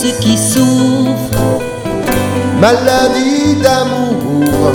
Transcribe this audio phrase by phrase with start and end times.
[0.00, 1.60] ceux qui souffrent,
[2.58, 4.72] maladie d'amour,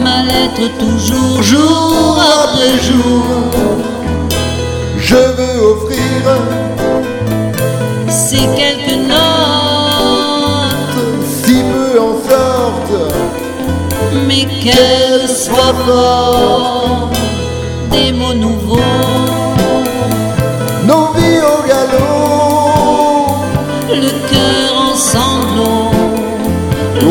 [0.00, 3.24] mal-être toujours, jour après jour,
[4.96, 6.22] je veux offrir
[8.08, 9.18] ces quelques notes,
[11.44, 13.14] si peu en sorte.
[14.28, 17.18] Mais qu'elles soient fortes,
[17.90, 18.78] des mots nouveaux,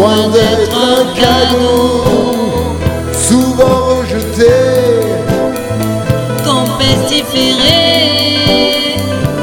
[0.01, 2.03] loin d'être un cadeau,
[3.13, 4.51] souvent rejeté,
[6.43, 7.77] qu'on pestiféré,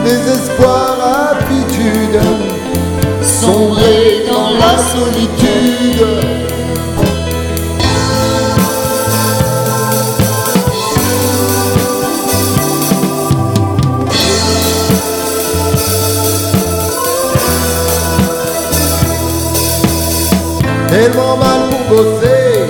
[0.04, 0.96] désespoir,
[1.30, 2.20] habitude,
[3.22, 6.27] sombrer dans la solitude.
[20.88, 22.64] Tellement mal pour bosser,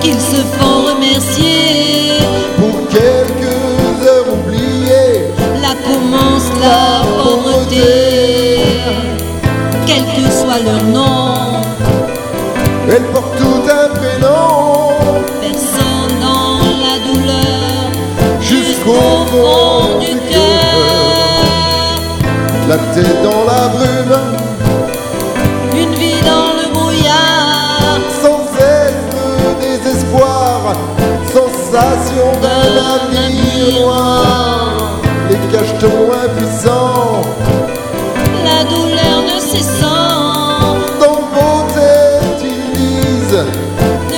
[0.00, 2.18] qu'ils se font remercier.
[2.58, 5.28] pour quelques heures oubliées,
[5.60, 8.60] Là commence la pauvreté,
[9.86, 11.60] quel que soit leur nom,
[12.90, 14.96] elle porte tout un prénom,
[15.42, 17.90] personne dans la douleur,
[18.40, 22.00] jusqu'au fond du cœur,
[22.66, 24.37] la tête dans la brume,
[35.40, 37.22] les cachetons impuissants,
[38.44, 43.44] la douleur ne cessant, dans vos têtes ils disent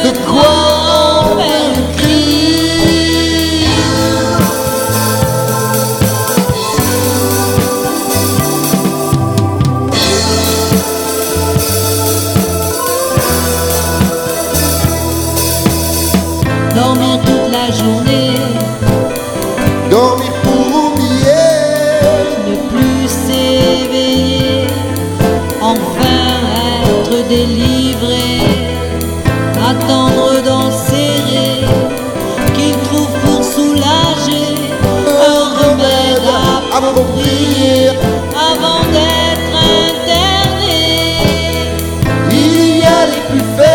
[0.05, 0.53] de quoi
[0.89, 2.21] en faire le cri.
[16.75, 18.00] Dormir toute la journée,
[20.60, 21.56] pour oublier,
[22.48, 24.66] ne plus s'éveiller,
[25.60, 26.21] enfin
[26.84, 28.28] être délivré,
[29.70, 31.65] attendre d'en serrer,
[32.54, 34.49] qu'il trouve pour soulager
[35.32, 36.28] un remède
[36.76, 37.88] approprié
[38.50, 39.54] avant d'être
[39.88, 40.82] interné.
[42.31, 43.69] Il y a les plus faibles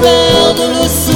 [0.00, 1.07] perdent le sang.